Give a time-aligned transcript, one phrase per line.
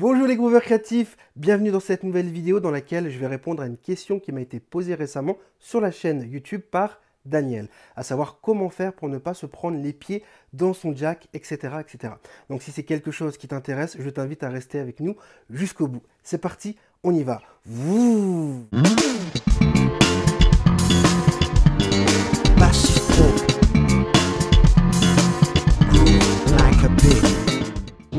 [0.00, 3.66] Bonjour les grooveurs créatifs, bienvenue dans cette nouvelle vidéo dans laquelle je vais répondre à
[3.66, 8.38] une question qui m'a été posée récemment sur la chaîne YouTube par Daniel, à savoir
[8.40, 10.22] comment faire pour ne pas se prendre les pieds
[10.52, 11.78] dans son jack, etc.
[11.80, 12.14] etc.
[12.48, 15.16] Donc si c'est quelque chose qui t'intéresse, je t'invite à rester avec nous
[15.50, 16.04] jusqu'au bout.
[16.22, 17.42] C'est parti, on y va.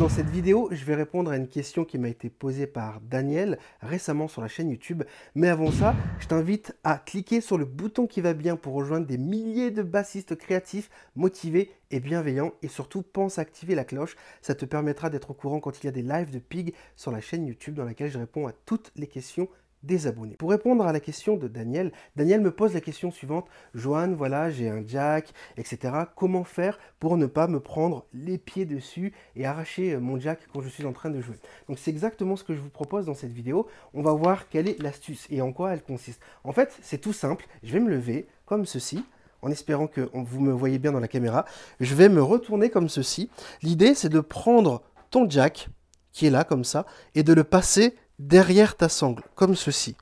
[0.00, 3.58] Dans cette vidéo, je vais répondre à une question qui m'a été posée par Daniel
[3.82, 5.02] récemment sur la chaîne YouTube.
[5.34, 9.06] Mais avant ça, je t'invite à cliquer sur le bouton qui va bien pour rejoindre
[9.06, 12.52] des milliers de bassistes créatifs, motivés et bienveillants.
[12.62, 14.16] Et surtout, pense à activer la cloche.
[14.40, 17.10] Ça te permettra d'être au courant quand il y a des lives de Pig sur
[17.10, 19.50] la chaîne YouTube dans laquelle je réponds à toutes les questions
[19.82, 20.36] des abonnés.
[20.36, 23.46] Pour répondre à la question de Daniel, Daniel me pose la question suivante.
[23.74, 25.94] Joanne, voilà, j'ai un jack, etc.
[26.16, 30.40] Comment faire pour ne pas me prendre les pieds dessus et arracher euh, mon jack
[30.52, 31.36] quand je suis en train de jouer?
[31.68, 33.66] Donc c'est exactement ce que je vous propose dans cette vidéo.
[33.94, 36.20] On va voir quelle est l'astuce et en quoi elle consiste.
[36.44, 37.46] En fait, c'est tout simple.
[37.62, 39.04] Je vais me lever comme ceci
[39.42, 41.44] en espérant que vous me voyez bien dans la caméra.
[41.80, 43.30] Je vais me retourner comme ceci.
[43.62, 45.68] L'idée, c'est de prendre ton jack,
[46.12, 49.96] qui est là comme ça, et de le passer derrière ta sangle, comme ceci.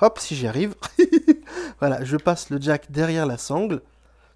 [0.00, 0.74] Hop, si j'y arrive.
[1.80, 3.80] voilà, je passe le jack derrière la sangle.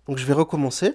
[0.06, 0.94] Donc je vais recommencer.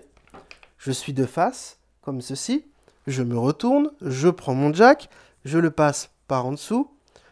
[0.77, 2.65] Je suis de face, comme ceci.
[3.05, 5.09] Je me retourne, je prends mon jack,
[5.45, 6.89] je le passe par en dessous,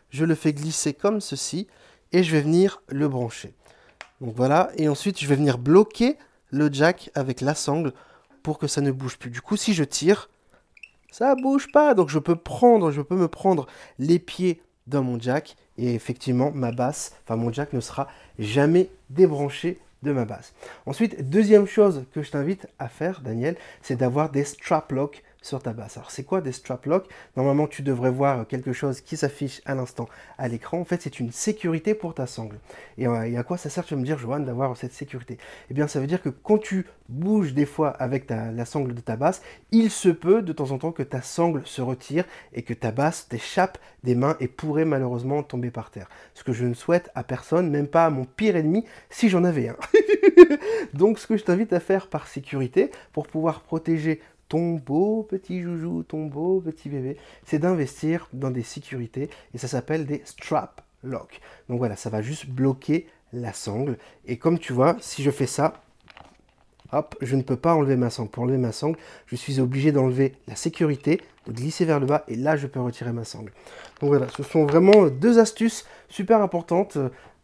[0.10, 1.68] je le fais glisser comme ceci,
[2.12, 3.56] et je vais venir le brancher.
[4.20, 6.18] Donc voilà, et ensuite je vais venir bloquer
[6.50, 7.94] le jack avec la sangle
[8.44, 9.30] pour que ça ne bouge plus.
[9.30, 10.30] Du coup, si je tire,
[11.10, 11.94] ça bouge pas.
[11.94, 13.66] Donc je peux prendre, je peux me prendre
[13.98, 18.08] les pieds dans mon jack et effectivement ma basse, enfin mon jack ne sera
[18.40, 20.54] jamais débranché de ma basse.
[20.86, 25.62] Ensuite, deuxième chose que je t'invite à faire, Daniel, c'est d'avoir des strap locks sur
[25.62, 25.98] ta basse.
[25.98, 27.08] Alors c'est quoi des strap locks?
[27.36, 30.80] Normalement tu devrais voir quelque chose qui s'affiche à l'instant à l'écran.
[30.80, 32.58] En fait c'est une sécurité pour ta sangle.
[32.98, 33.86] Et, euh, à quoi ça sert?
[33.86, 35.38] Tu vas me dire Johan d'avoir cette sécurité
[35.70, 39.02] Eh bien ça veut dire que quand tu bouges des fois avec la sangle de
[39.02, 39.42] ta basse,
[39.72, 42.24] il se peut de temps en temps que ta sangle se retire
[42.54, 46.10] et que ta basse t'échappe des mains et pourrait malheureusement tomber par terre.
[46.34, 49.44] Ce que je ne souhaite à personne, même pas à mon pire ennemi si j'en
[49.44, 49.76] avais un.
[50.94, 55.62] Donc ce que je t'invite à faire par sécurité pour pouvoir protéger ton beau petit
[55.62, 60.82] joujou, ton beau petit bébé, c'est d'investir dans des sécurités et ça s'appelle des strap
[61.04, 61.40] lock.
[61.70, 63.98] Donc voilà, ça va juste bloquer la sangle.
[64.26, 65.82] Et comme tu vois, si je fais ça,
[66.92, 68.30] hop, je ne peux pas enlever ma sangle.
[68.30, 72.26] Pour enlever ma sangle, je suis obligé d'enlever la sécurité, de glisser vers le bas
[72.28, 73.54] et là je peux retirer ma sangle.
[74.02, 76.98] Donc voilà, ce sont vraiment deux astuces super importantes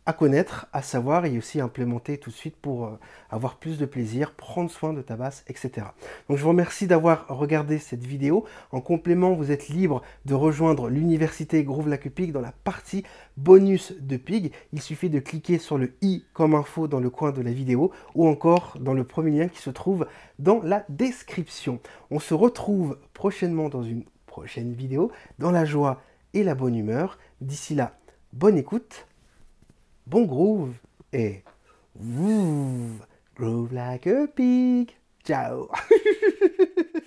[0.08, 2.98] à connaître, à savoir et aussi implémenter tout de suite pour euh,
[3.30, 5.88] avoir plus de plaisir, prendre soin de ta basse, etc.
[6.30, 8.46] Donc je vous remercie d'avoir regardé cette vidéo.
[8.72, 13.04] En complément, vous êtes libre de rejoindre l'université Groove Lac Pig dans la partie
[13.36, 14.54] bonus de Pig.
[14.72, 17.92] Il suffit de cliquer sur le i comme info dans le coin de la vidéo
[18.16, 20.08] ou encore dans le premier lien qui se trouve
[20.40, 21.82] dans la description.
[22.12, 26.02] On se retrouve prochainement dans une prochaine vidéo dans la joie
[26.34, 27.20] et la bonne humeur.
[27.42, 27.98] D'ici là,
[28.32, 29.07] bonne écoute
[30.08, 30.76] bon groove
[31.12, 31.44] et
[33.36, 34.96] groove like a pig.
[35.24, 35.70] Ciao